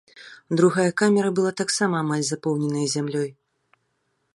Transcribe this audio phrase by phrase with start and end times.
[0.61, 3.29] Другая камера была таксама амаль запоўненая зямлёй.